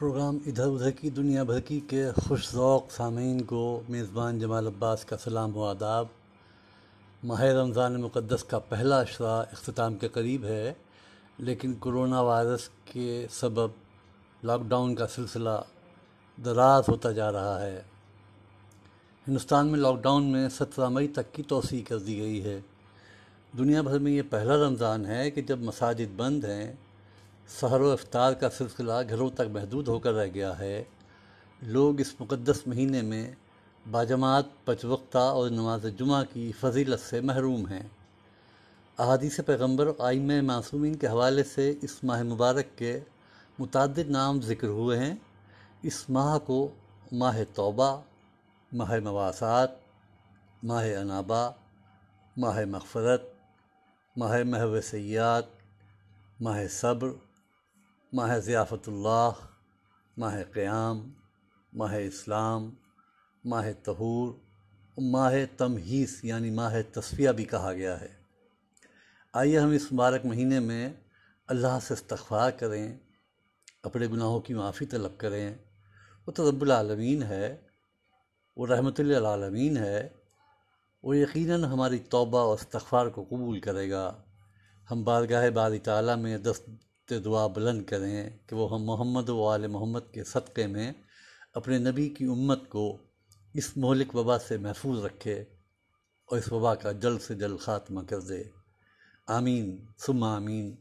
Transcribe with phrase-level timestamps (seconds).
[0.00, 5.04] Programme ادھر ادھر کی دنیا بھر کی کے خوش ذوق سامعین کو میزبان جمال عباس
[5.04, 6.06] کا سلام و آداب۔
[7.24, 10.72] ماہ رمضان مقدس کا پہلا اشرا اختتام کے قریب ہے،
[11.38, 13.70] لیکن کرونا وائرس کے سبب
[14.44, 15.62] لاک ڈاؤن کا سلسلہ
[16.44, 17.82] دراز ہوتا جا رہا ہے۔
[19.28, 22.60] ہندوستان میں لاک ڈاؤن میں سترہ مئی تک کی توسیع کر دی گئی ہے۔
[23.58, 26.72] دنیا بھر میں یہ پہلا رمضان ہے کہ جب مساجد بند ہیں
[27.58, 30.84] سحر و افطار کا سلسلہ گھروں تک محدود ہو کر رہ گیا ہے۔
[31.62, 33.32] لوگ اس مقدس مہینے میں
[33.90, 37.88] باجماعت، پچوقتہ اور نماز جمعہ کی فضیلت سے محروم ہیں۔
[38.98, 43.00] احادیث پیغمبر اور آئم معصومین کے حوالے سے اس ماہ مبارک کے
[43.58, 45.14] متعدد نام ذکر ہوئے ہیں۔
[45.82, 46.68] اس ماہ کو
[47.12, 48.00] ماہ توبہ،
[48.72, 49.70] ماہ مواسات،
[50.62, 51.50] ماہ انابا
[52.36, 53.22] ماہ مغفرت،
[54.16, 55.44] ماہ محو سیات
[56.40, 57.08] ماہ صبر
[58.12, 59.30] ماہ ضیافت اللہ،
[60.16, 61.12] ماہ قیام،
[61.72, 62.70] ماہ اسلام،
[63.44, 64.34] ماہ تہور
[64.98, 68.08] ماہ تمہیس یعنی ماہ تصفیہ بھی کہا گیا ہے۔
[69.32, 70.90] آئیے ہم اس مبارک مہینے میں
[71.46, 72.96] اللہ سے استغفار کریں،
[73.82, 75.54] اپنے گناہوں کی معافی طلب کریں۔
[76.26, 77.56] وہ تو رب العالمین ہے،
[78.56, 80.08] وہ رحمت للعالمین ہے،
[81.02, 84.22] وہ یقیناً ہماری توبہ و استغفار کو قبول کرے گا۔
[84.90, 86.70] ہم بارگاہ باری تعالیٰ میں دست
[87.18, 90.92] دعا بلند کریں کہ وہ ہم محمد و آل محمد کے صدقے میں
[91.54, 92.98] اپنے نبی کی امت کو
[93.54, 95.40] اس مہلک وبا سے محفوظ رکھے
[96.24, 98.42] اور اس وبا کا جلد سے جلد خاتمہ کر دے۔
[99.26, 100.76] آمین۔ ثم آمین۔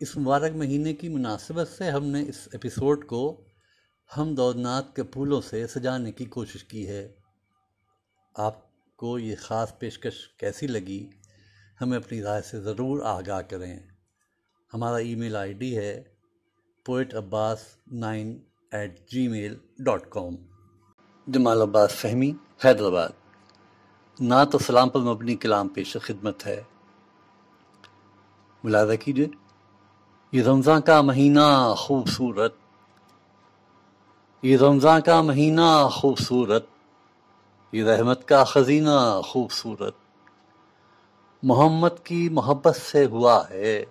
[0.00, 3.44] اس مبارک مہینے کی مناسبت سے ہم نے اس ایپیسوڈ کو
[4.16, 7.12] ہم دودنات کے پھولوں سے سجانے کی کوشش کی ہے۔
[8.34, 8.56] آپ
[8.96, 11.10] کو یہ خاص پیشکش کیسی لگی؟
[11.80, 13.80] ہمیں اپنی رائے سے ضرور آگاہ کریں۔
[14.74, 16.02] ہمارا ای میل آئی ڈی ہے
[16.86, 17.58] poet Abbas
[17.92, 18.38] nine
[18.72, 20.34] eight G mail dot com
[21.26, 22.32] Jamal Abbas Fahmi,
[22.64, 23.08] Hyderabad.
[24.20, 26.62] نعت و سلام پر مبنی کلام پیش خدمت ہے۔
[28.64, 29.26] ملاحظہ کیجیے
[30.32, 32.54] یہ رمضان کا مہینہ خوبصورت۔
[34.42, 36.66] یہ رمضان کا مہینہ خوبصورت۔
[37.72, 39.94] یہ رحمت کا خزینہ خوبصورت۔
[41.42, 43.84] محمد کی محبت سے ہوا ہے۔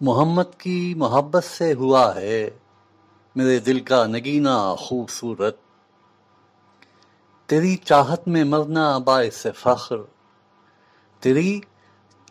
[0.00, 2.50] محمد کی محبت سے ہوا ہے۔
[3.36, 5.56] میرے دل کا نگینہ خوبصورت۔
[7.46, 9.96] تیری چاہت میں مرنا باعث فخر۔
[11.20, 11.60] تیری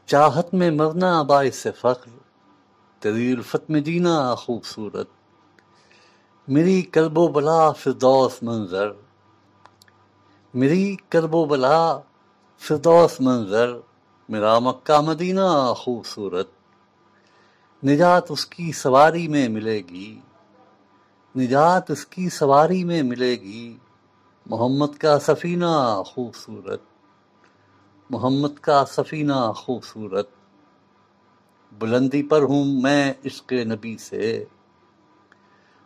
[0.06, 2.18] چاہت میں مرنا باعث فخر۔
[3.00, 5.08] تیری الفت میں جینا خوبصورت۔
[6.48, 8.92] میری کرب و بلا فردوس منظر۔
[10.54, 12.00] میری کرب و بلا
[12.58, 13.78] فردوس منظر۔
[14.30, 16.57] میرا مکہ مدینہ خوبصورت۔
[17.88, 20.20] نجات اس کی سواری میں ملے گی۔
[21.38, 23.78] نجات اس کی سواری میں ملے گی۔
[24.46, 26.82] محمد کا سفینہ خوبصورت۔
[28.10, 30.30] محمد کا سفینہ خوبصورت۔
[31.80, 34.46] بلندی پر ہوں میں عشق نبی سے۔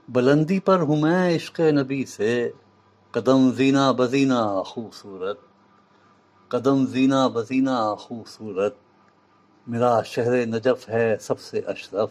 [0.09, 2.51] بلندی پر ہوں میں عشق نبی سے۔
[3.11, 5.39] قدم زینہ بزینہ خوبصورت۔
[6.47, 8.75] قدم زینہ بزینہ خوبصورت۔
[9.67, 12.09] میرا شہر نجف ہے سب سے اشرف۔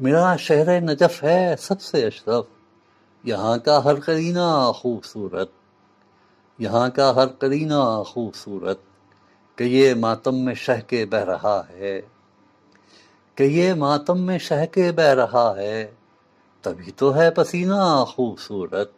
[0.00, 2.44] میرا شہر نجف ہے سب سے اشرف۔
[3.24, 5.50] یہاں کا ہر کرینہ خوبصورت۔
[6.58, 8.78] یہاں کا ہر کرینہ خوبصورت۔
[9.54, 12.00] کہ یہ ماتم میں شہ کے بہ رہا ہے۔
[13.34, 15.92] کہ یہ ماتم میں شہ کے بہ رہا ہے۔
[16.62, 18.92] تبھی تو ہے پسینہ خوبصورت۔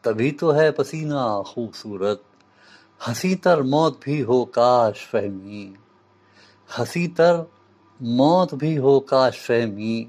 [0.00, 2.27] تبھی تو ہے پسینہ خوبصورت۔
[3.06, 5.72] ہنسی تر موت بھی ہو کاش فہمی۔
[6.78, 7.36] ہنسی تر
[8.00, 10.04] موت بھی ہو کاش فہمی۔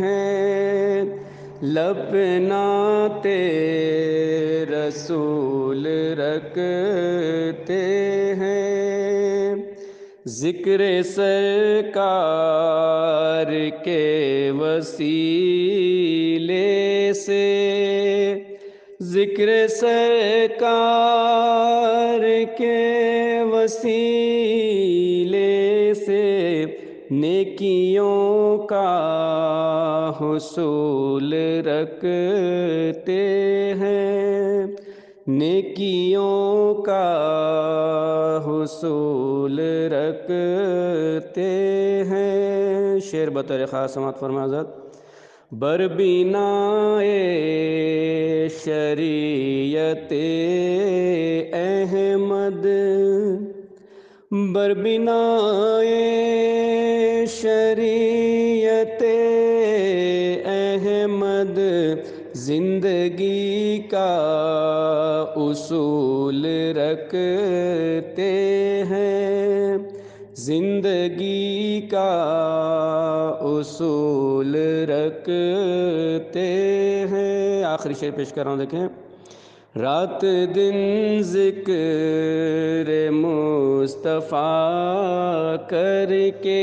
[0.00, 1.04] ہیں
[1.74, 3.38] لپناتے
[4.70, 5.86] رسول
[6.18, 7.82] رکھتے
[8.40, 9.54] ہیں
[10.38, 11.90] ذکر سرکار
[13.84, 14.04] کے
[14.60, 16.56] وسیلے
[17.16, 17.44] سے
[19.02, 21.20] ذکر سرکار
[22.58, 22.99] کے
[23.64, 26.64] وسیلے سے
[27.10, 31.34] نیکیوں کا حصول
[31.66, 33.20] رکھتے
[33.80, 34.66] ہیں۔
[35.26, 37.18] نیکیوں کا
[38.46, 39.60] حصول
[39.92, 41.50] رکھتے
[42.10, 44.90] ہیں۔ شعر بطور خاص سماعت فرمازت
[45.52, 47.00] بربینا
[48.64, 50.12] شریعت
[51.52, 52.66] احمد
[54.30, 55.80] بربنا
[57.26, 59.02] شریعت
[60.46, 61.58] احمد،
[62.32, 64.16] زندگی کا
[65.36, 66.46] اصول
[66.76, 68.30] رکھتے
[68.90, 69.78] ہیں۔
[70.34, 72.10] زندگی کا
[73.40, 74.54] اصول
[74.90, 76.46] رکھتے
[77.10, 78.88] ہیں۔ آخری شعر پیش کر رہا ہوں، دیکھیں۔
[79.76, 80.22] رات
[80.54, 80.76] دن
[81.22, 84.40] ذکر مصطفیٰ
[85.68, 86.12] کر
[86.42, 86.62] کے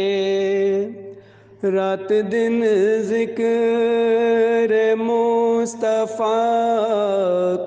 [1.64, 2.62] رات دن
[3.02, 6.28] ذکر مصطفیٰ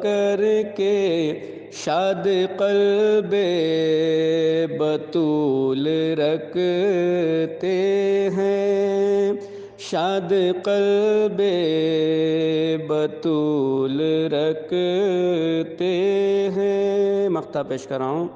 [0.02, 0.42] کر
[0.76, 0.98] کے
[1.72, 2.28] شاد
[2.58, 3.34] قلب
[4.78, 5.86] بطول
[6.19, 7.76] رکھتے
[8.36, 9.32] ہیں۔
[9.81, 10.32] شاد
[10.65, 11.43] قلب
[12.88, 14.00] بطول
[14.32, 15.94] رکھتے
[16.56, 18.29] ہیں۔ مقطع پیش کر رہا ہوں۔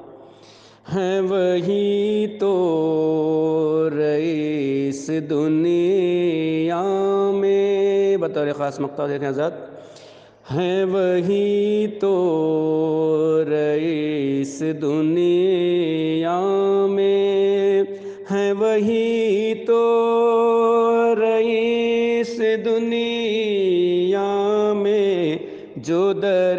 [0.95, 6.83] ہیں وہی تو رئیس دنیا
[7.35, 9.53] میں۔ بطور خاص مقطع دیکھیں حضرت۔
[10.51, 12.15] ہیں وہی تو
[13.49, 16.41] رئیس دنیا
[16.91, 17.83] میں۔
[18.31, 20.31] ہیں وہی تو
[25.85, 26.59] جو در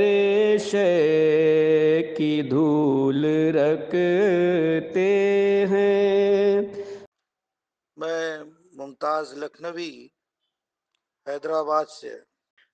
[0.57, 3.25] شے کی دھول
[3.55, 5.07] رکھتے
[5.69, 6.61] ہیں۔
[7.95, 8.37] میں
[8.73, 10.07] ممتاز لکھنوی،
[11.27, 12.19] حیدرآباد سے۔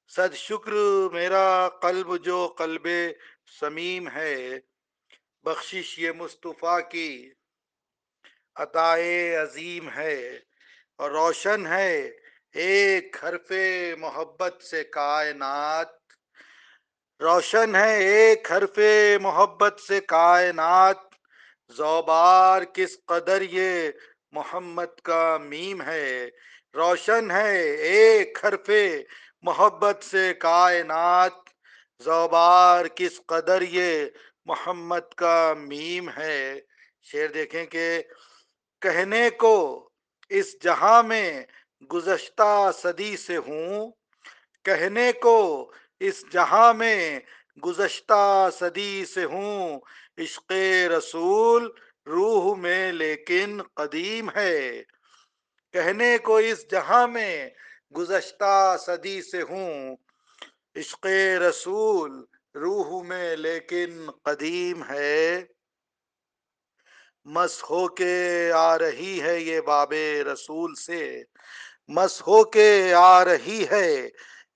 [0.08, 0.72] صد شکر
[1.14, 2.88] میرا قلب جو قلب
[3.60, 4.60] سمیم ہے،
[5.44, 7.32] بخشش یہ مصطفیٰ کی
[8.56, 10.40] عطائے عظیم ہے۔
[10.96, 12.12] اور روشن ہے
[12.54, 13.52] ایک حرف
[13.98, 16.01] محبت سے کائنات
[17.22, 18.80] روشن ہے ایک حرف
[19.22, 20.98] محبت سے کائنات۔
[21.78, 23.90] زوبار کس قدر یہ
[24.32, 26.30] محمد کا میم ہے۔
[26.74, 28.70] روشن ہے ایک حرف
[29.42, 31.32] محبت سے کائنات۔
[32.04, 34.06] زوبار کس قدر یہ
[34.46, 36.60] محمد کا میم ہے۔
[37.02, 38.02] شعر دیکھیں کہ
[38.82, 39.90] کہنے کو
[40.30, 41.44] اس جہاں میں
[41.94, 43.92] گزشتہ صدی سے ہوں۔
[44.64, 47.20] کہنے کو اس جہاں میں
[47.66, 49.80] گزشتہ صدی سے ہوں،
[50.18, 50.52] عشق
[50.98, 51.72] رسول
[52.06, 54.84] روح میں لیکن قدیم ہے۔
[55.74, 57.50] کہنے کو اس جہاں میں
[57.98, 59.96] گزشتہ صدی سے ہوں،
[60.76, 61.06] عشق
[61.50, 65.44] رسول روح میں لیکن قدیم ہے۔
[67.26, 69.94] مس ہو کے آ رہی ہے یہ باب
[70.34, 71.24] رسول سے۔
[71.88, 74.10] مس ہو کے آ رہی ہے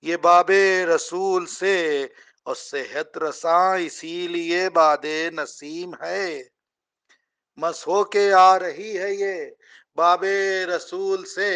[0.06, 0.50] یہ باب
[0.94, 2.06] رسول سے،
[2.46, 5.04] اور صحت رساں اسی لیے باد
[5.36, 6.42] نسیم ہے۔
[7.56, 9.50] مس ہو کے آ رہی ہے یہ
[9.96, 10.24] باب
[10.76, 11.52] رسول سے،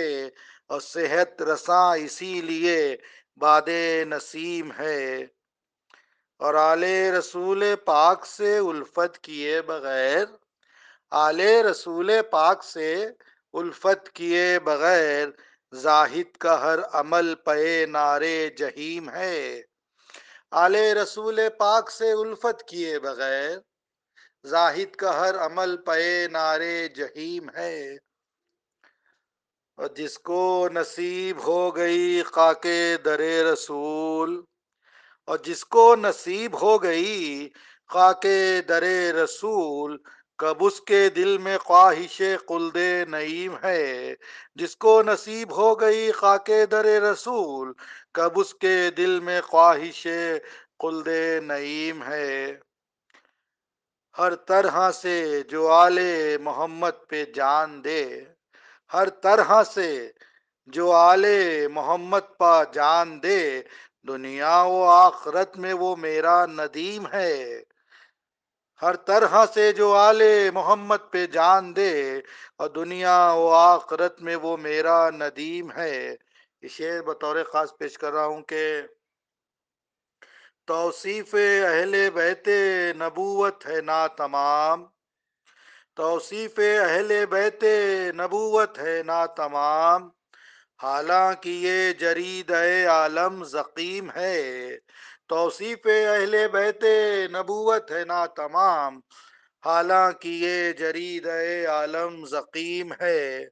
[0.68, 2.96] اور صحت رساں اسی لیے
[3.36, 3.68] باد
[4.10, 5.26] نسیم ہے۔
[6.40, 6.82] اور آل
[7.18, 10.24] رسول پاک سے الفت کیے بغیر،
[11.10, 11.40] آل
[11.70, 12.90] رسول پاک سے
[13.52, 15.28] الفت کیے بغیر
[15.72, 19.62] زاہد کا ہر عمل پے نارے جہیم ہے۔
[20.50, 23.58] آل رسول پاک سے الفت کیے بغیر
[24.44, 27.96] زاہد کا ہر عمل پے نارے جہیم ہے۔
[29.78, 32.66] اور جس کو نصیب ہو گئی خاک
[33.04, 33.20] در
[33.52, 34.42] رسول،
[35.28, 37.48] اور جس کو نصیب ہو گئی
[37.90, 38.26] خاک
[38.68, 38.82] در
[39.14, 39.96] رسول
[40.40, 42.76] کب اس کے دل میں خواہش قلد
[43.08, 44.14] نعیم ہے؟
[44.54, 47.72] جس کو نصیب ہو گئی خاک در رسول،
[48.14, 50.06] کب اس کے دل میں خواہش
[50.78, 51.08] قلد
[51.42, 52.56] نعیم ہے؟
[54.18, 55.98] ہر طرح سے جو آل
[56.40, 58.20] محمد پہ جان دے،
[58.92, 60.10] ہر طرح سے
[60.66, 61.24] جو آل
[61.68, 63.62] محمد پا جان دے،
[64.08, 67.62] دنیا و آخرت میں وہ میرا ندیم ہے۔
[68.82, 70.22] ہر طرح سے جو آل
[70.54, 71.94] محمد پہ جان دے،
[72.56, 76.16] اور دنیا و آخرت میں وہ میرا ندیم ہے۔
[76.62, 78.64] یہ شعر بطور خاص پیش کر رہا ہوں کہ
[80.66, 82.48] توصیف اہل بیت
[83.00, 84.84] نبوت ہے نا تمام
[85.96, 87.64] توصیف اہل بیت
[88.16, 90.08] نبوت ہے نا تمام
[90.82, 92.50] حالانکہ یہ جرید
[92.88, 94.40] عالم زقیم ہے۔
[95.30, 96.84] توصیف اہل بیت
[97.32, 99.00] نبوت ہے نا تمام۔
[99.64, 101.26] حالانکہ یہ جرید
[101.68, 103.44] عالم زقیم ہے۔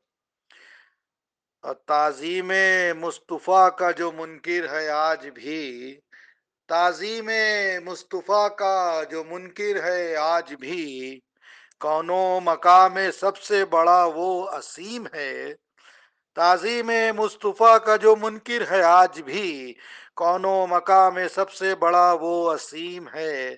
[1.63, 2.53] اور تعظیم
[2.97, 5.97] مصطفیٰ کا جو منکر ہے آج بھی،
[6.69, 7.31] تعظیم
[7.85, 11.21] مصطفیٰ کا جو منکر ہے آج بھی،
[11.81, 15.55] کونوں مقام سب سے بڑا وہ اسیم ہے۔
[16.35, 19.75] تعظیم مصطفیٰ کا جو منکر ہے آج بھی
[20.19, 23.57] کونوں مقام سب سے بڑا وہ اسیم ہے۔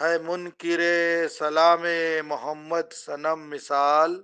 [0.00, 0.80] ہے منکر
[1.28, 1.84] سلام
[2.26, 4.22] محمد سنم مثال۔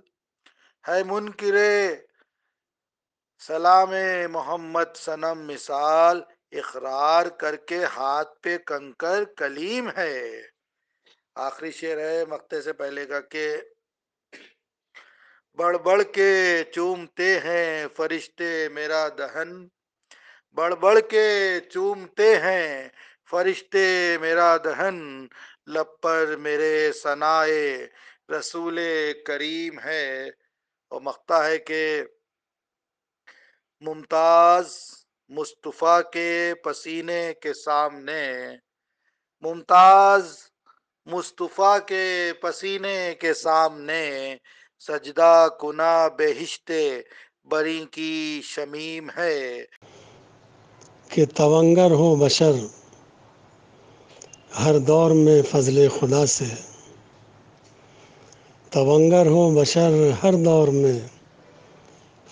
[0.87, 1.55] ہے منکر
[3.39, 3.91] سلام
[4.31, 10.41] محمد سنم مثال۔ اقرار کر کے ہاتھ پہ کنکر کلیم ہے۔
[11.35, 13.57] آخری شعر ہے مقتے سے پہلے کا کہ
[15.55, 19.67] بڑھ بڑھ کے چومتے ہیں فرشتے میرا دہن۔
[20.53, 22.89] بڑھ بڑھ کے چومتے ہیں۔
[23.29, 25.27] فرشتے میرا دہن
[25.67, 27.87] لب پر میرے سنائے
[28.39, 28.79] رسول
[29.25, 30.29] کریم ہے۔
[30.87, 32.03] اور مختہ ہے کہ
[33.79, 34.77] ممتاز
[35.29, 38.33] مصطفیٰ کے پسینے کے سامنے،
[39.41, 40.37] ممتاز
[41.05, 44.37] مصطفیٰ کے پسینے کے سامنے
[44.79, 46.71] سجدہ کنا بہشت
[47.43, 49.65] بری کی شمیم ہے۔
[51.13, 52.51] کہ تونگر ہو بشر،
[54.65, 56.45] ہر دور میں فضل خدا سے۔
[58.69, 59.91] تونگر ہو بشر،
[60.23, 60.99] ہر دور میں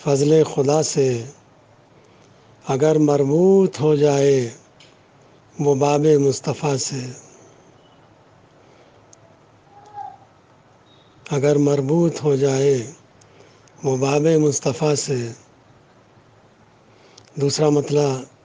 [0.03, 1.23] فضل خدا سے۔
[2.67, 4.49] اگر مربوط ہو جائے
[5.59, 6.99] وہ باب مصطفیٰ سے۔
[11.29, 12.91] اگر مربوط ہو جائے
[13.83, 15.31] وہ باب مصطفیٰ سے۔
[17.35, 18.38] دوسرا مطلب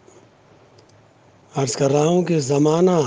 [1.57, 3.01] عرض کر رہا ہوں کہ زمانہ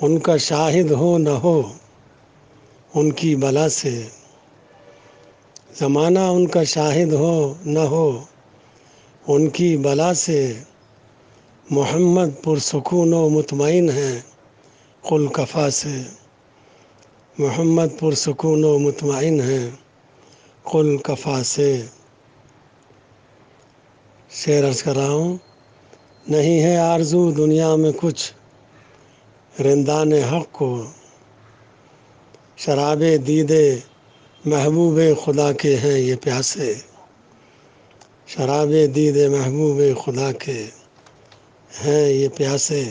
[0.00, 1.72] ان کا شاہد ہو نہ ہو،
[2.94, 4.08] ان کی بلا سے۔
[5.78, 8.24] زمانہ ان کا شاہد ہو نہ ہو،
[9.28, 10.52] ان کی بلا سے۔
[11.70, 14.20] محمد پرسکون و مطمئن ہے
[15.08, 16.02] کل کفا سے۔
[17.38, 19.70] محمد پرسکون و مطمئن ہیں
[20.64, 21.82] کل کفا سے۔
[24.30, 25.36] شعر عرض کر رہا ہوں۔
[26.28, 28.32] نہیں ہے آرزو دنیا میں کچھ۔
[29.62, 30.84] رندان حق کو،
[32.56, 33.76] شراب دیدے
[34.44, 36.74] محبوب خدا کے ہیں یہ پیاسے۔
[38.26, 40.66] شراب دید محبوب خدا کے
[41.84, 42.84] ہیں یہ پیاسے۔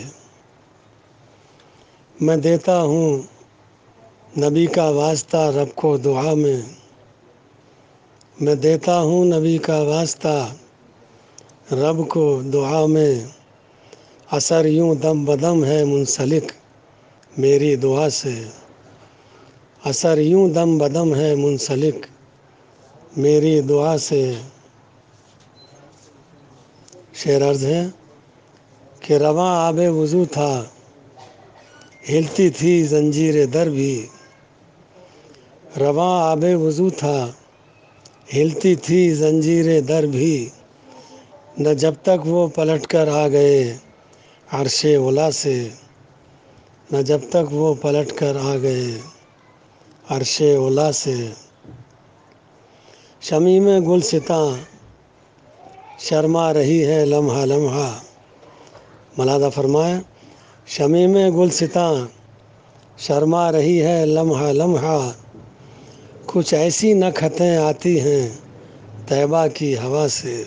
[2.22, 3.22] میں دیتا ہوں
[4.40, 6.62] نبی کا واسطہ رب کو دعا میں۔
[8.42, 10.54] میں دیتا ہوں نبی کا واسطہ
[11.72, 13.24] رب کو دعا میں
[14.32, 16.52] اثر یوں دم بدم ہے منسلک
[17.38, 18.44] میری دعا سے۔
[19.84, 22.06] اثر یوں دم بدم ہے منسلک
[23.18, 24.34] میری دعا سے۔
[27.14, 27.88] شعر عرض ہے
[29.00, 30.64] کہ رواں آب وضو تھا،
[32.10, 34.08] ہلتی تھی زنجیر در بھی۔
[35.80, 37.32] رواں آب وضو تھا،
[38.34, 40.50] ہلتی تھی زنجیر در بھی۔
[41.60, 43.78] نہ جب تک وہ پلٹ کر آ گئے
[44.52, 45.70] عرش اولا سے،
[46.92, 48.98] نہ جب تک وہ پلٹ کر آ گئے
[50.10, 51.16] عرش اولا سے۔
[53.22, 54.56] شمی میں گل ستاں
[56.00, 58.00] شرما رہی ہے لمحہ لمحہ۔
[59.18, 60.00] ملادہ فرمایا
[60.68, 61.94] شمی میں گل ستاں
[62.98, 65.12] شرما رہی ہے لمحہ لمحہ۔
[66.26, 68.30] کچھ ایسی نکھتیں آتی ہیں
[69.08, 70.44] طیبہ کی ہوا سے۔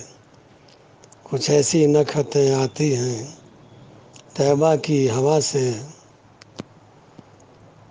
[1.30, 3.26] کچھ ایسی نکھتیں آتی ہیں
[4.34, 5.72] طیبہ کی ہوا سے۔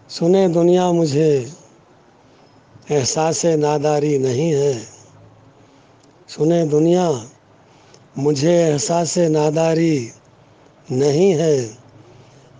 [0.09, 1.45] سنے دنیا مجھے،
[2.89, 4.73] احساس ناداری نہیں ہے۔
[6.27, 7.11] سنے دنیا
[8.17, 10.09] مجھے، احساس ناداری
[10.89, 11.69] نہیں ہے۔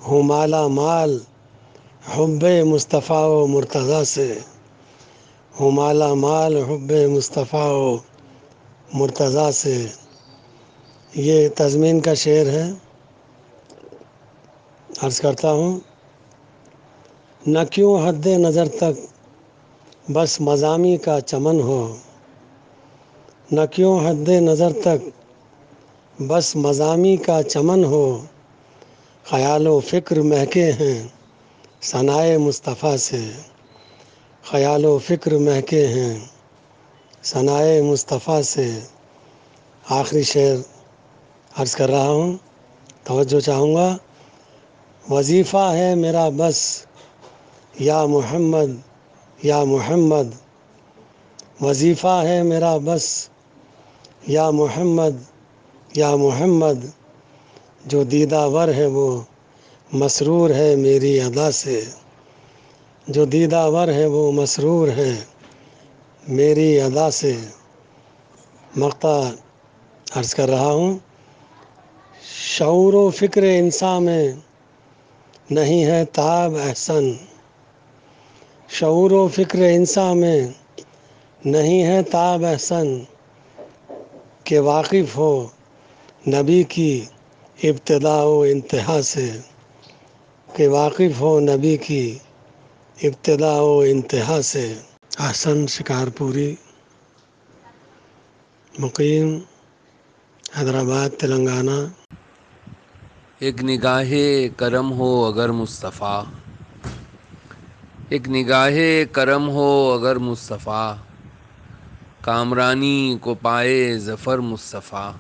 [0.08, 1.20] ہوں مالا مال،
[2.16, 4.40] حب مصطفیٰ و مرتضیٰ سے۔
[5.60, 7.98] ہوں مالا مال، حب مصطفیٰ و
[8.94, 9.88] مرتضیٰ سے۔
[11.16, 12.72] یہ تزمین کا شعر ہے۔
[15.02, 15.80] عرض کرتا ہوں،
[17.48, 18.96] نہ کیوں حد نظر تک
[20.12, 21.96] بس مضامی کا چمن ہو،
[23.52, 25.10] نہ کیوں حد نظر تک
[26.22, 28.26] بس مضامی کا چمن ہو۔
[29.24, 31.08] خیال و فکر مہکے ہیں
[31.82, 33.32] ثنائے مصطفیٰ سے۔
[34.44, 36.20] خیال و فکر مہکے ہیں
[37.24, 38.80] ثنائے مصطفیٰ سے۔
[39.90, 40.79] آخری شعر
[41.58, 42.38] عرض کر رہا ہوں،
[43.04, 43.98] توجہ چاہوں گا۔
[45.10, 46.86] وظیفہ ہے میرا بس۔
[47.80, 48.72] یا محمد
[49.44, 50.24] یا محمد۔
[51.62, 53.30] وظیفہ ہے میرا بس۔
[54.28, 55.16] یا محمد
[55.94, 56.86] یا محمد۔
[57.86, 59.22] جو دیدہ ور ہے وہ
[59.92, 61.86] مسرور ہے میری ادا سے۔
[63.08, 65.16] جو دیدہ ور ہے وہ مسرور ہے
[66.28, 67.36] میری ادا سے۔
[68.76, 69.22] مقطع
[70.16, 70.98] عرض کر رہا ہوں۔
[72.42, 74.32] شعور و فکر انسان میں
[75.50, 77.12] نہیں ہے تاب احسن۔
[78.70, 80.48] شعور و فکر انسان میں
[81.46, 82.88] نہیں ہے تاب احسن
[84.44, 85.48] کہ واقف ہو
[86.28, 87.06] نبی کی
[87.64, 89.32] ابتدا و انتہا سے۔
[90.54, 92.18] کہ واقف ہو نبی کی
[93.04, 94.74] ابتدا و انتہا سے۔
[95.20, 96.56] احسن شکارپوری
[98.80, 99.40] مقیم
[100.60, 101.99] حیدرآباد، تلنگانہ۔
[103.40, 104.12] ایک نگاہ
[104.58, 106.24] کرم ہو اگر مصطفیٰ،
[108.10, 108.72] ایک نگاہ
[109.12, 110.96] کرم ہو اگر مصطفیٰ،
[112.22, 115.12] کامرانی کو پائے ظفر مصطفیٰ،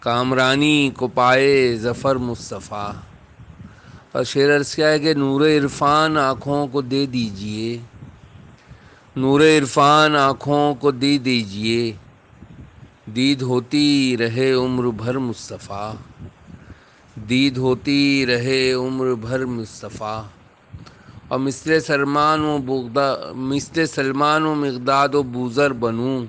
[0.00, 2.92] کامرانی کو پائے ظفر مصطفیٰ۔
[4.12, 7.78] اور شعر عرض کیا ہے کہ نور عرفان آنکھوں کو دے دیجیے،
[9.16, 11.92] نور عرفان آنکھوں کو دے دیجیے،
[13.16, 15.94] دید ہوتی رہے عمر بھر مصطفیٰ۔
[17.16, 20.22] دید ہوتی رہے عمر بھر مصطفیٰ۔
[21.28, 26.26] اور مثل سلمان و بغدا مثل سلمان و مقداد و بوزر بنوں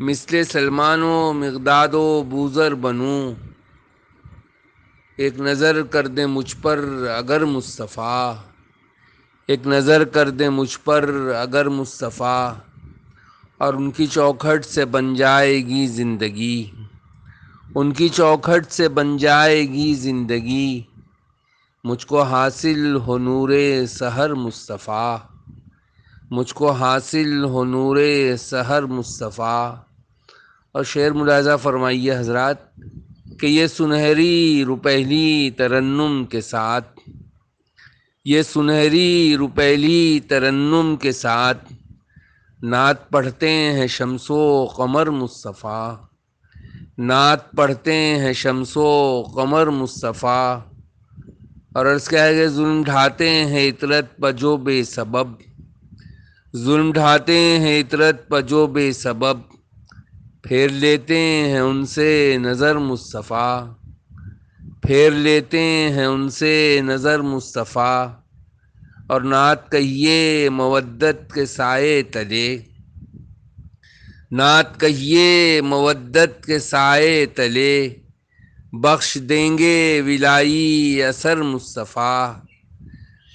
[0.00, 3.34] مثل سلمان و مقداد و بوزر بنوں
[5.16, 6.84] ایک نظر کر دیں مجھ پر
[7.18, 8.34] اگر مصطفیٰ۔
[9.46, 11.10] ایک نظر کر دیں مجھ پر
[11.42, 12.52] اگر مصطفیٰ۔
[13.58, 16.70] اور ان کی چوکھٹ سے بن جائے گی زندگی۔
[17.74, 20.82] ان کی چوکھٹ سے بن جائے گی زندگی۔
[21.84, 23.50] مجھ کو حاصل ہو نور
[23.88, 25.16] سحر مصطفیٰ۔
[26.30, 27.96] مجھ کو حاصل ہو نور
[28.38, 29.74] سحر مصطفیٰ۔
[30.72, 32.56] اور شعر ملاحظہ فرمائیے حضرات
[33.40, 37.00] کہ یہ سنہری روپہلی ترنم کے ساتھ۔
[38.24, 41.72] یہ سنہری روپہلی ترنم کے ساتھ۔
[42.62, 45.94] نعت پڑھتے ہیں شمس و قمر مصطفیٰ۔
[46.98, 50.60] نعت پڑھتے ہیں شمس و قمر مصطفیٰ۔
[51.74, 55.26] اور عرض کیا ہے کہ ظلم ڈھاتے ہیں اطرت پجو بے سبب۔
[56.56, 59.38] ظلم ڈھاتے ہیں اطرت پجو بے سبب۔
[60.42, 63.72] پھیر لیتے ہیں ان سے نظر مصطفیٰ۔
[64.82, 68.06] پھیر لیتے ہیں ان سے نظر مصطفیٰ۔
[69.08, 72.58] اور نعت کہیے مودت کے سائے تلے۔
[74.32, 77.94] نعت کہیے، مودت کے سائے تلے،
[78.72, 82.32] بخش دیں گے ولائی اثر مصطفیٰ۔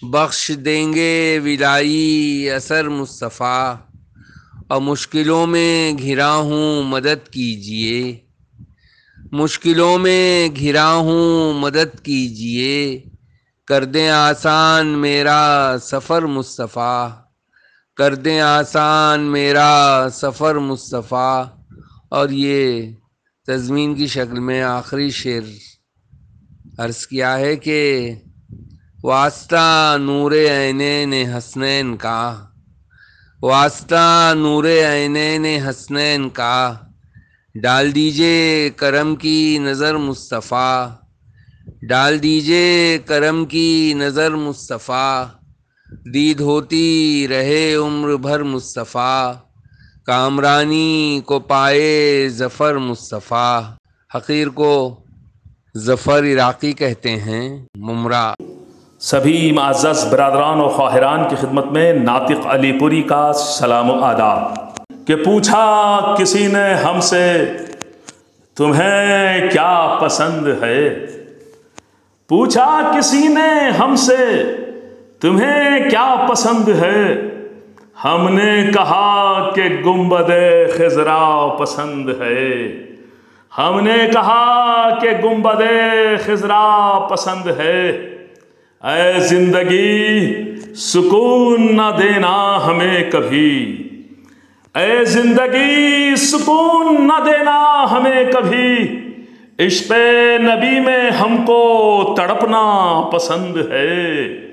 [0.02, 3.76] بخش دیں گے ولائی اثر مصطفیٰ۔
[4.68, 8.18] اور مشکلوں میں گھرا ہوں مدد کیجیے۔
[9.32, 13.04] مشکلوں میں گھرا ہوں مدد کیجیے۔
[13.68, 17.25] کر دیں آسان میرا سفر مصطفیٰ۔
[17.98, 21.44] کر دیں آسان میرا سفر مصطفیٰ۔
[22.10, 22.92] اور یہ
[23.48, 25.42] تزمین کی شکل میں آخری شعر
[26.78, 28.12] عرض کیا ہے کہ
[29.04, 32.46] واسطہ نور عینین حسنین کا،
[33.42, 36.74] واسطہ نور عینین حسنین کا۔
[37.56, 40.90] ڈال دیجیے کرم کی نظر مصطفیٰ،
[41.82, 45.26] ڈال دیجیے کرم کی نظر مصطفیٰ۔
[46.14, 49.34] دید ہوتی رہے عمر بھر مصطفیٰ،
[50.06, 53.62] کامرانی کو پائے ظفر مصطفیٰ۔
[54.16, 54.96] حقیر کو
[55.78, 58.34] ظفر عراقی کہتے ہیں ممرا۔
[59.00, 64.52] سبھی معزز برادران و خواہران کی خدمت میں ناطق علی پوری کا سلام و آداب۔
[65.08, 67.52] کہ پوچھا کسی نے ہم سے،
[68.56, 71.06] تمہیں کیا پسند ہے؟
[72.30, 74.44] پوچھا کسی نے ہم سے
[75.22, 77.22] تمہیں کیا پسند ہے؟
[78.04, 80.32] ہم نے کہا کہ گنبد
[80.78, 82.74] خزرا پسند ہے۔
[83.58, 85.62] ہم نے کہا کہ گنبد
[86.26, 87.90] خزرا پسند ہے۔
[88.84, 90.34] اے زندگی،
[90.76, 93.84] سکون نہ دینا ہمیں کبھی۔
[94.76, 99.00] اے زندگی، سکون نہ دینا ہمیں کبھی۔
[99.60, 99.92] عشق
[100.40, 104.45] نبی میں ہم کو تڑپنا پسند ہے۔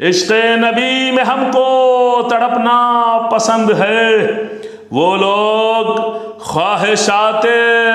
[0.00, 4.26] عشق نبی میں ہم کو تڑپنا پسند ہے۔
[4.90, 5.96] وہ لوگ
[6.38, 7.46] خواہشات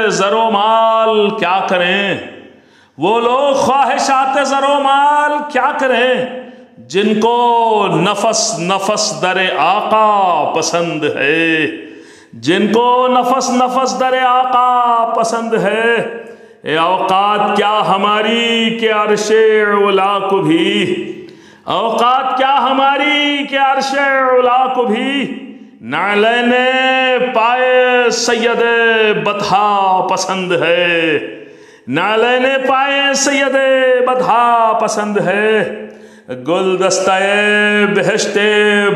[0.08, 2.18] زر و مال کیا کریں؟
[2.98, 6.26] وہ لوگ خواہشات زر و مال کیا کریں؟
[6.78, 11.68] جن کو نفس نفس در آقا پسند ہے۔
[12.34, 16.18] جن کو نفس نفس در آقا پسند ہے۔
[16.64, 19.32] اے اوقات کیا ہماری کہ عرش
[19.82, 21.08] اولا کو بھی
[21.71, 25.38] اوقات کیا ہماری، کہ عرش اولا کو بھی
[25.81, 26.53] نعلین
[27.34, 28.63] پائے سید
[29.25, 31.19] بطحا پسند ہے۔
[31.88, 33.55] نعلین پائے سید
[34.07, 35.88] بطحا پسند ہے۔
[36.29, 37.12] گل دستہ
[37.95, 38.38] بہشت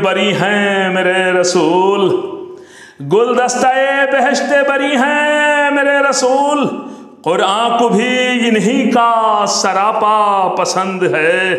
[0.03, 2.09] بری ہیں میرے رسول۔
[3.11, 3.67] گل دستہ
[4.11, 6.67] بہشت بری ہیں میرے رسول۔
[7.23, 11.55] قرآن کو بھی انہی کا سراپا پسند ہے۔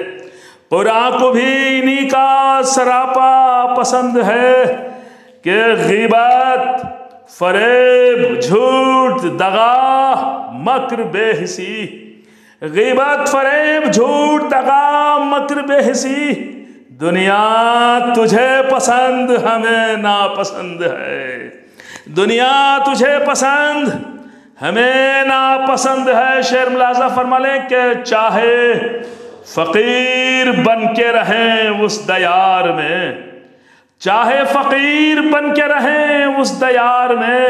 [0.70, 4.76] قرآن کو بھی انہی کا سراپا پسند ہے
[5.42, 6.86] کہ غیبت،
[7.30, 10.14] فریب، جھوٹ دغا
[10.52, 11.86] مکر بے حسی
[12.60, 16.52] غیبت، فریب، جھوٹ دغا مکر بے حسی
[16.88, 21.48] دنیا تجھے پسند ہمیں ناپسند ہے۔
[22.04, 23.88] دنیا تجھے پسند
[24.62, 28.72] ہمیں ناپسند ہے۔ شیر ملازہ فرما لیں کہ چاہے
[29.46, 33.12] فقیر بن کے رہیں اس دیار میں۔
[33.98, 37.48] چاہے فقیر بن کے رہیں اس دیار میں،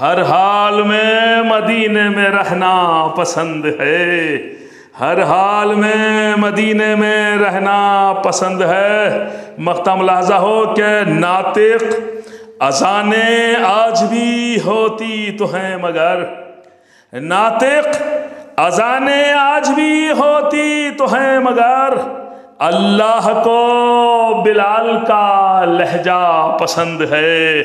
[0.00, 4.36] ہر حال میں مدینے میں رہنا پسند ہے۔
[5.00, 9.24] ہر حال میں مدینے میں رہنا پسند ہے۔
[9.58, 11.84] مختہ ملاحظہ ہو کہ ناطق
[12.60, 16.22] اذانیں آج بھی ہوتی تو ہیں مگر۔
[17.12, 18.17] ناطق
[18.60, 21.88] اذانیں آج بھی ہوتی تو ہیں مگر
[22.58, 27.62] اللہ کو بلال کا لہجہ پسند ہے۔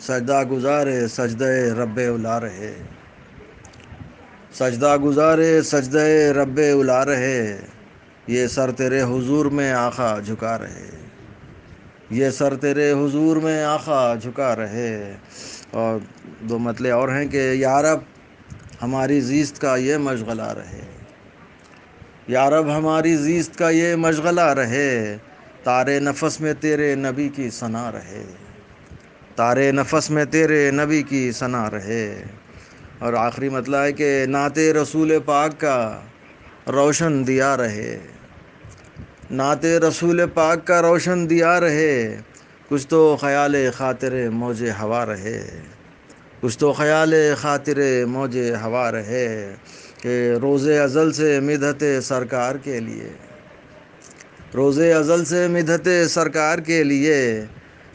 [0.00, 2.82] سجدہ گزارے سجدہ رب الا رہے۔
[4.52, 7.60] سجدہ گزارے سجدہ رب الا رہے۔
[8.26, 11.08] یہ سر تیرے حضور میں آخا جھکا رہے۔
[12.10, 15.16] یہ سر تیرے حضور میں آخا جھکا رہے۔
[15.70, 15.98] اور
[16.40, 17.98] دو مطلب اور ہیں کہ یارب
[18.82, 20.80] ہماری زیست کا یہ مشغلہ رہے۔
[22.28, 25.16] یارب ہماری زیست کا یہ مشغلہ رہے۔
[25.62, 28.24] تارے نفس میں تیرے نبی کی ثنا رہے۔
[29.36, 32.24] تارے نفس میں تیرے نبی کی ثنا رہے۔
[32.98, 36.00] اور آخری مطلب ہے کہ نعت رسول پاک کا
[36.68, 37.98] روشن دیا رہے۔
[39.30, 42.20] نعت رسول پاک کا روشن دیا رہے۔
[42.68, 45.60] کچھ تو خیال خاطر موج ہوا رہے۔
[46.40, 49.54] کچھ تو خیال خاطر موج ہوا رہے
[50.02, 53.08] کہ روز ازل سے مدھت سرکار کے لیے۔
[54.54, 57.44] روز ازل سے مدھت سرکار کے لیے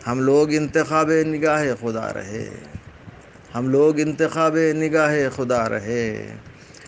[0.08, 2.50] ہم لوگ انتخاب نگاہ خدا رہے۔
[3.56, 6.36] ہم لوگ انتخاب نگاہ خدا رہے۔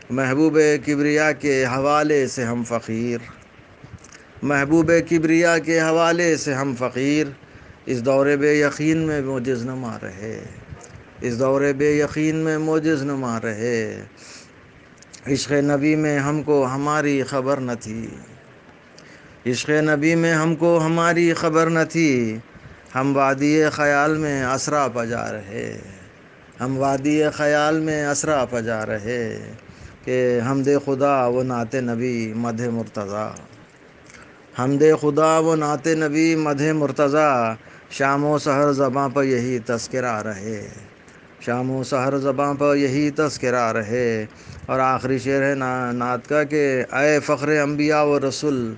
[0.09, 3.17] محبوب کبریا کے حوالے سے ہم فقیر۔
[4.43, 7.27] محبوب کبریا کے حوالے سے ہم فقیر۔
[7.85, 10.43] اس دور بے یقین میں موجز نما رہے۔
[11.21, 14.01] اس دور بے یقین میں موجز نما رہے۔
[15.27, 18.07] عشق نبی میں ہم کو ہماری خبر نہ تھی۔
[19.45, 22.37] عشق نبی میں ہم کو ہماری خبر نہ تھی۔
[22.95, 25.77] ہم وادی خیال میں اسرا پجا رہے۔
[26.61, 29.51] ہم وادی خیال میں اسرا پجا رہے
[30.03, 33.43] کہ حمد خدا و نعت نبی مدھ مرتضی۔
[34.59, 37.53] حمد خدا و نعت نبی مدھ مرتضی۔
[37.89, 40.67] شام و سحر زباں پر یہی تذکرہ رہے۔
[41.45, 44.25] شام و سحر زباں پر یہی تذکرہ رہے۔
[44.65, 48.73] اور آخری شعر ہے نا، نعت کا کہ، اے فخر انبیاء و رسول،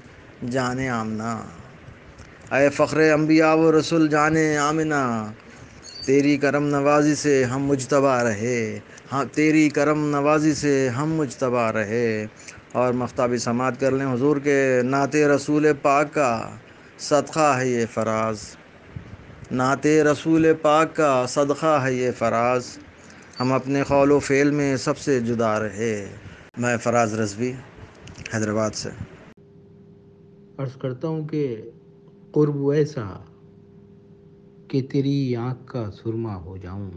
[0.49, 1.39] جان آمنہ۔
[2.55, 5.31] اے فخر انبیاء و رسول، جان آمنہ۔
[6.05, 8.79] تیری کرم نوازی سے ہم مجتبہ رہے۔
[9.11, 12.25] ہاں تیری کرم نوازی سے ہم مجتبہ رہے۔
[12.71, 16.49] اور مختابی سماعت کر لیں حضور کے نعت رسول پاک کا
[16.99, 18.37] صدقہ ہے یہ فراز۔
[19.51, 22.77] نعت رسول پاک کا صدقہ ہے یہ فراز۔
[23.39, 26.09] ہم اپنے قول و فعل میں سب سے جدا رہے۔
[26.57, 27.51] میں فراز رضوی،
[28.33, 28.89] حیدرآباد سے۔
[30.57, 31.61] عرض کرتا ہوں کہ
[32.31, 33.23] قرب ایسا
[34.67, 36.91] کہ تیری آنکھ کا سرما ہو جاؤں۔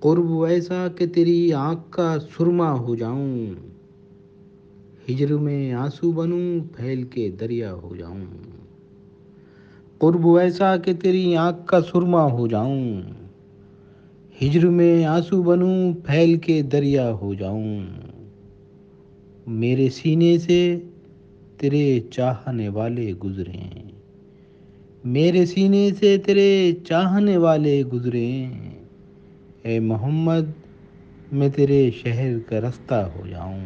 [0.00, 3.46] قرب ایسا کہ تیری آنکھ کا سرما ہو جاؤں۔
[5.10, 8.24] ہجر میں آنسو بنوں، پھیل کے دریا ہو جاؤں۔
[9.98, 13.02] قرب ایسا کہ تیری آنکھ کا سرما ہو جاؤں۔
[14.42, 17.80] ہجر میں آنسو بنوں، پھیل کے دریا ہو جاؤں۔
[19.46, 20.78] میرے سینے سے
[21.56, 23.80] تیرے چاہنے والے گزرے
[25.04, 28.46] میرے سینے سے تیرے چاہنے والے گزرے
[29.62, 30.44] اے محمد،
[31.32, 33.64] میں تیرے شہر کا رستہ ہو جاؤں۔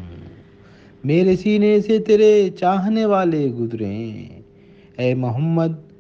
[1.05, 4.13] میرے سینے سے تیرے چاہنے والے گزرے
[4.99, 5.92] اے محمد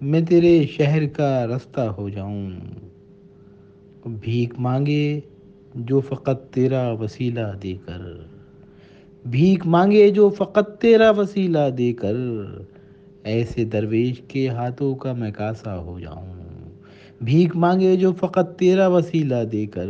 [0.00, 2.50] میں تیرے شہر کا رستہ ہو جاؤں۔
[4.20, 5.20] بھیک مانگے
[5.74, 8.26] جو فقط تیرا وسیلہ دے کر۔
[9.30, 12.16] بھیک مانگے جو فقط تیرا وسیلہ دے کر۔
[13.24, 16.34] ایسے درویش کے ہاتھوں کا میں کاسا ہو جاؤں۔
[17.20, 19.86] بھیک مانگے جو فقط تیرا وسیلہ دے کر۔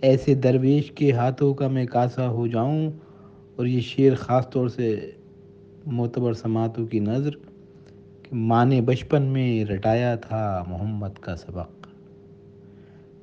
[0.00, 2.90] ایسے درویش کے ہاتھوں کا میں کاسا ہو جاؤں۔
[3.56, 5.10] اور یہ شعر خاص طور سے
[5.86, 7.30] معتبر سماعتوں کی نظر
[8.30, 11.86] کہ ماں نے بچپن میں رٹایا تھا محمد کا سبق۔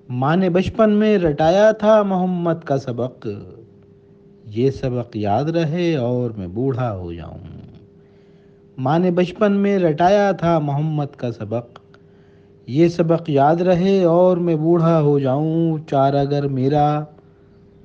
[0.09, 3.27] ماں نے بچپن میں رٹایا تھا محمد کا سبق۔
[4.45, 7.37] یہ سبق یاد رہے اور میں بوڑھا ہو جاؤں۔
[8.77, 11.79] ماں نے بچپن میں رٹایا تھا محمد کا سبق۔
[12.67, 17.03] یہ سبق یاد رہے اور میں بوڑھا ہو جاؤں۔ چار اگر میرا،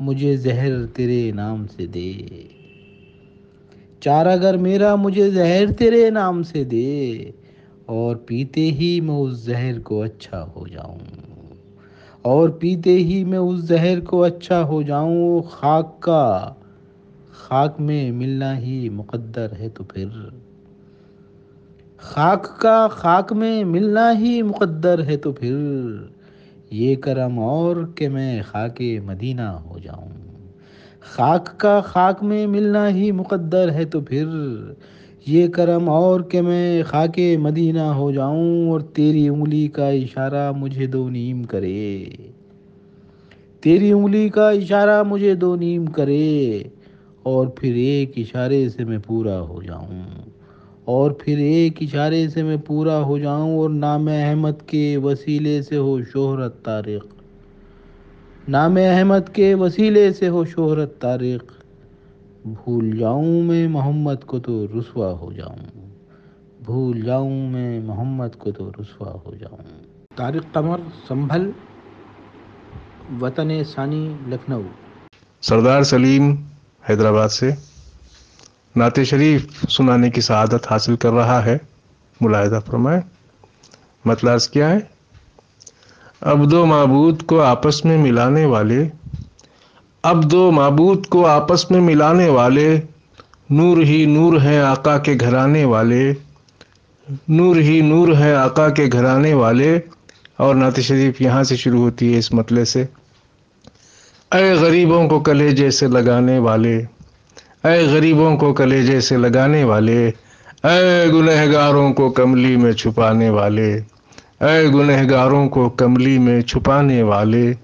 [0.01, 2.13] مجھے زہر تیرے نام سے دے۔
[4.05, 7.31] چار اگر میرا مجھے زہر تیرے نام سے دے
[7.87, 10.99] اور پیتے ہی میں اس زہر کو اچھا ہو جاؤں۔
[12.23, 16.55] اور پیتے ہی میں اس زہر کو اچھا ہو جاؤں۔ خاک کا،
[17.33, 20.07] خاک میں ملنا ہی مقدر ہے تو پھر۔
[21.97, 25.57] خاک کا، خاک میں ملنا ہی مقدر ہے تو پھر۔
[26.71, 30.22] یہ کرم اور کہ میں خاک مدینہ ہو جاؤں۔
[31.03, 34.27] خاک کا خاک میں ملنا ہی مقدر ہے تو پھر
[35.27, 40.87] یہ کرم اور کہ میں خاک مدینہ ہو جاؤں اور تیری انگلی کا اشارہ مجھے
[40.87, 42.05] دو نیم کرے۔
[43.61, 46.63] تیری انگلی کا اشارہ مجھے دو نیم کرے
[47.23, 50.03] اور پھر ایک اشارے سے میں پورا ہو جاؤں۔
[50.85, 55.77] اور پھر ایک اشارے سے میں پورا ہو جاؤں اور نام احمد کے وسیلے سے
[55.77, 57.03] ہو شہرت تاریخ
[58.49, 61.43] نام احمد کے وسیلے سے ہو شہرت تاریخ
[62.45, 65.89] بھول جاؤں میں محمد کو تو رسوا ہو جاؤں۔
[66.65, 69.85] بھول جاؤں میں محمد کو تو رسوا ہو جاؤں۔
[70.17, 71.51] طارق قمر، سنبھل۔
[73.21, 74.61] وطن ثانی، لکھنؤ۔
[75.43, 76.35] سردار سلیم
[76.91, 77.51] حیدرآباد سے۔
[78.77, 81.59] نعت شریف سنانے کی سعادت حاصل کر رہا ہے۔
[82.21, 83.01] ملاحظہ فرمائے
[84.05, 84.92] مطلب کیا ہے۔
[86.23, 88.89] اب دو معبود کو آپس میں ملانے والے،
[90.03, 92.81] اب دو معبود کو آپس میں ملانے والے،
[93.51, 96.15] نور ہی نور ہے آقا کے گھرانے والے،
[97.29, 99.81] نور ہی نور ہے آقا کے گھرانے والے۔
[100.37, 102.85] اور نعت شریف یہاں سے شروع ہوتی ہے اس مطلب سے۔
[104.33, 106.77] اے غریبوں کو کلیجے سے لگانے والے،
[107.65, 110.11] اے غریبوں کو کلیجے سے لگانے والے،
[110.65, 113.81] اے گنہگاروں کو کملی میں چھپانے والے۔
[114.43, 117.55] اے گنہگاروں کو کملی میں چھپانے والے،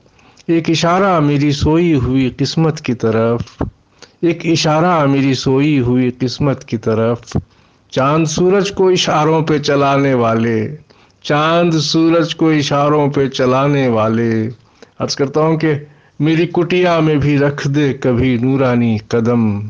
[0.46, 3.40] ایک اشارہ میری سوئی ہوئی قسمت کی طرف،
[4.22, 7.18] ایک اشارہ میری سوئی ہوئی قسمت کی طرف،
[7.90, 10.76] چاند سورج کو اشاروں پہ چلانے والے،
[11.22, 14.48] چاند سورج کو اشاروں پہ چلانے والے۔
[14.98, 15.72] عرض کرتا ہوں کہ
[16.20, 19.60] میری کٹیا میں بھی رکھ دے کبھی نورانی قدم۔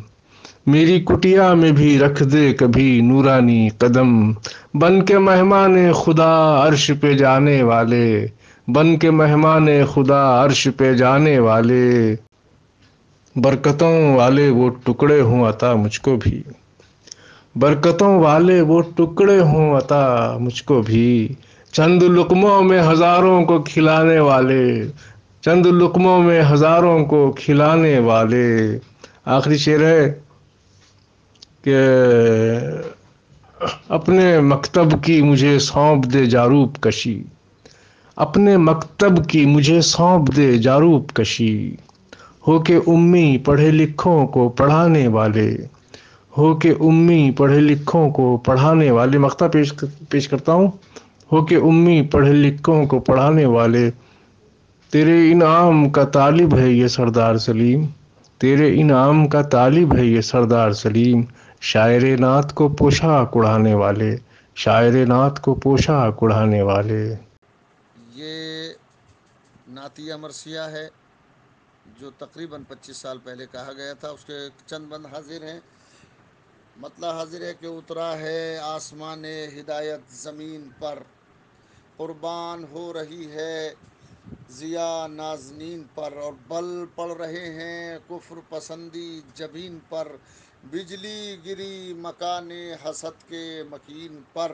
[0.68, 4.32] میری کٹیا میں بھی رکھ دے کبھی نورانی قدم۔
[4.74, 8.26] بن کے مہمان خدا عرش پہ جانے والے۔
[8.68, 12.16] بن کے مہمان خدا عرش پہ جانے والے۔
[13.36, 16.42] برکتوں والے وہ ٹکڑے ہوں عطا مجھ کو بھی۔
[17.56, 21.28] برکتوں والے وہ ٹکڑے ہوں عطا مجھ کو بھی۔
[21.72, 24.84] چند لقموں میں ہزاروں کو کھلانے والے۔
[25.40, 28.78] چند لقموں میں ہزاروں کو کھلانے والے۔
[29.24, 30.27] آخری شعر ہے۔
[31.64, 31.76] کہ
[33.88, 37.22] اپنے مکتب کی مجھے سونپ دے جاروب کشی۔
[38.16, 41.76] اپنے مکتب کی مجھے سونپ دے جاروب کشی۔
[42.48, 45.56] ہو کے امی پڑھے لکھوں کو پڑھانے والے۔
[46.38, 49.72] ہو کے امی پڑھے لکھوں کو پڑھانے والے۔ مکتہ پیش
[50.08, 50.68] پیش کرتا ہوں۔
[51.32, 53.90] ہو کے امی پڑھے لکھوں کو پڑھانے والے۔
[54.92, 57.86] تیرے انعام کا طالب ہے یہ سردار سلیم۔
[58.38, 61.22] تیرے انعام کا طالب ہے یہ سردار سلیم۔
[61.60, 64.16] شاعر نعت کو پوشاک اڑانے والے،
[64.54, 67.14] شاعر نعت کو پوشاک اڑانے والے۔
[68.14, 68.72] یہ
[69.68, 70.88] نعتیہ مرثیہ ہے،
[71.98, 74.32] جو تقریباً پچیس سال پہلے کہا گیا تھا۔ اس کے
[74.66, 75.60] چند بند حاضر ہیں۔
[76.76, 80.98] مطلع حاضر ہے کہ اترا ہے آسمان ہدایت زمین پر۔
[81.96, 83.74] قربان ہو رہی ہے
[84.50, 90.08] ضیا نازنین پر اور بل پڑ رہے ہیں کفر پسندی جبین پر۔
[90.64, 92.50] بجلی گری مکان
[92.84, 94.52] حسد کے مکین پر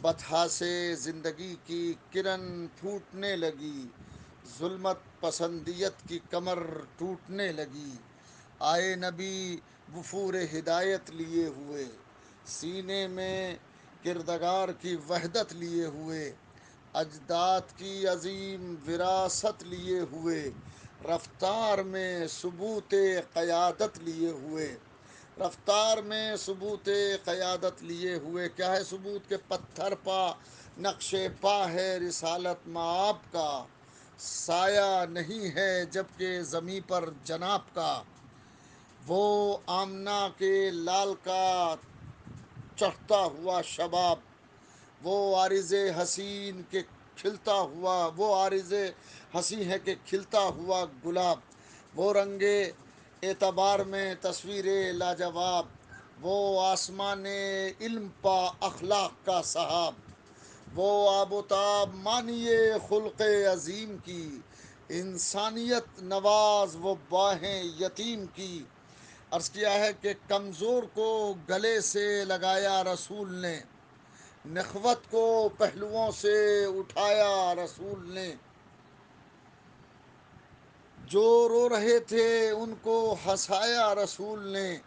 [0.00, 3.86] بتہا سے زندگی کی کرن پھوٹنے لگی۔
[4.58, 6.58] ظلمت پسندیت کی کمر
[6.98, 7.90] ٹوٹنے لگی۔
[8.58, 9.56] آئے نبی،
[9.94, 11.84] وفور ہدایت لیے ہوئے۔
[12.46, 13.56] سینے میں
[14.04, 16.32] کردگار کی وحدت لیے ہوئے۔
[16.92, 20.50] اجداد کی عظیم وراثت لیے ہوئے۔
[21.04, 22.94] رفتار میں ثبوت
[23.32, 24.76] قیادت لیے ہوئے۔
[25.40, 26.88] رفتار میں ثبوت
[27.24, 30.32] قیادت لیے ہوئے۔ کیا ہے ثبوت؟ کے پتھر پا،
[30.78, 33.64] نقش پا ہے رسالت معاب کا۔
[34.18, 38.02] سایہ نہیں ہے جبکہ زمیں پر جناب کا۔
[39.06, 41.74] وہ آمنہ کے لال کا
[42.76, 44.18] چڑھتا ہوا شباب۔
[45.02, 46.82] وہ عارض حسین کے
[47.16, 48.72] کھلتا ہوا، وہ عارض
[49.38, 51.38] حسین ہے کہ کھلتا ہوا گلاب۔
[51.94, 52.42] وہ رنگ
[53.28, 55.66] اعتبار میں تصویر لاجواب،
[56.20, 57.26] وہ آسمان
[57.80, 59.94] علم پا اخلاق کا صحاب،
[60.74, 62.58] وہ آب و تاب مانیے
[62.88, 64.38] خلق عظیم کی،
[64.88, 68.62] انسانیت نواز وہ باہیں یتیم کی۔
[69.30, 73.60] عرض کیا ہے کہ کمزور کو گلے سے لگایا رسول نے،
[74.46, 78.34] نخوت کو پہلوؤں سے اٹھایا رسول نے۔
[81.08, 84.78] جو رو رہے تھے ان کو ہنسایا رسول نے،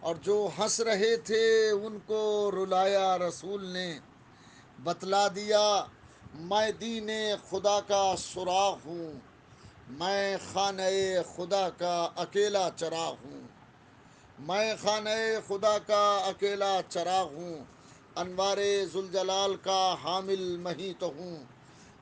[0.00, 3.98] اور جو ہنس رہے تھے ان کو رلایا رسول نے۔
[4.84, 5.84] بتلا دیا،
[6.34, 7.10] میں دین
[7.50, 9.12] خدا کا سراغ ہوں،
[9.90, 10.82] میں خانہ
[11.36, 13.40] خدا کا اکیلا چراغ ہوں۔
[14.38, 17.64] میں خانہ خدا کا اکیلا چراغ ہوں،
[18.16, 18.58] انوار
[18.92, 21.36] ذوالجلال کا حامل مہی تو ہوں۔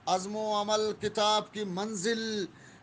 [0.07, 2.23] عزم و عمل کتاب کی منزل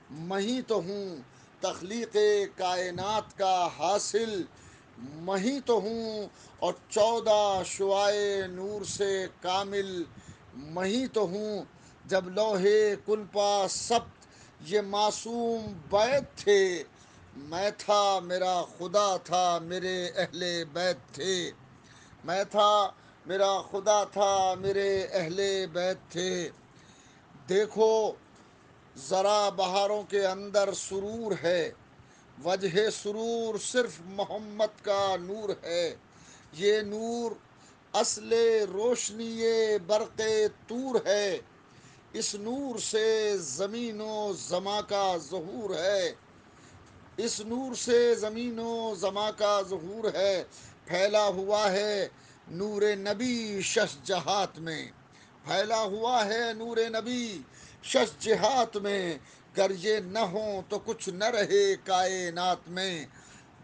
[0.09, 1.15] مہی تو ہوں
[1.59, 2.17] تخلیق
[2.55, 4.43] کائنات کا حاصل،
[4.97, 6.27] مہی تو ہوں
[6.59, 10.03] اور چودہ شعائے نور سے کامل،
[10.53, 11.63] مہی تو ہوں
[12.05, 14.25] جب لوہے کلپا سبت،
[14.61, 16.83] یہ معصوم بیت تھے۔
[17.35, 21.51] میں تھا، میرا خدا تھا، میرے اہل بیت تھے۔
[22.23, 22.91] میں تھا،
[23.25, 26.49] میرا خدا تھا، میرے اہل بیت تھے۔
[27.49, 28.11] دیکھو
[28.97, 31.71] ذرا بہاروں کے اندر سرور ہے۔
[32.43, 35.95] وجہ سرور صرف محمد کا نور ہے۔
[36.53, 37.31] یہ نور
[37.93, 38.33] اصل
[38.73, 39.41] روشنی
[39.87, 40.21] برق
[40.67, 41.39] تور ہے۔
[42.13, 46.15] اس نور سے زمین و زماں کا ظہور ہے۔
[47.17, 50.43] اس نور سے زمین و زماں کا ظہور ہے۔
[50.85, 52.07] پھیلا ہوا ہے
[52.47, 54.87] نور نبی شش جہات میں۔
[55.43, 57.41] پھیلا ہوا ہے نور نبی
[57.85, 59.17] شش جہات میں
[59.57, 63.05] گر یہ نہ ہوں تو کچھ نہ رہے کائنات میں۔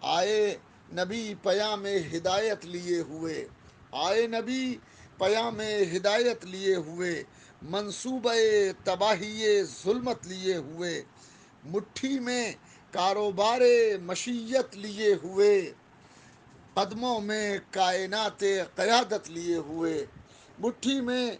[0.02, 0.58] آئے
[0.94, 3.48] نبی پیام ہدایت لیے ہوئے۔
[3.92, 4.78] آئے نبی
[5.18, 5.62] پیام
[5.96, 7.24] ہدایت لیے ہوئے۔
[7.62, 8.34] منصوبہ
[8.84, 11.04] تباہی ظلمت لیے ہوئے۔
[11.64, 12.52] مٹھی میں
[12.92, 13.62] کاروبار
[14.02, 15.72] مشیت لیے ہوئے۔
[16.74, 18.44] قدموں میں کائنات
[18.76, 20.06] قیادت لیے ہوئے۔
[20.60, 21.32] مٹھی میں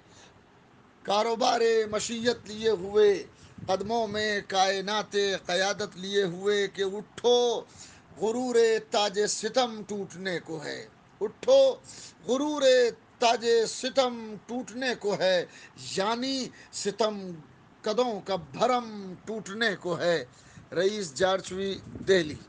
[1.04, 3.24] کاروبار مشیت لیے ہوئے،
[3.68, 7.62] قدموں میں کائنات قیادت لیے ہوئے کہ اٹھو،
[8.18, 8.56] غرور
[8.92, 10.88] تاج ستم ٹوٹنے کو ہے۔
[11.22, 11.76] اٹھو،
[12.26, 12.62] غرور
[13.20, 15.46] تاج ستم ٹوٹنے کو ہے۔
[15.96, 17.32] یعنی ستم
[17.82, 20.26] قدوں کا بھرم ٹوٹنے کو ہے۔
[20.72, 22.42] رئیس جارچوی دہلی۔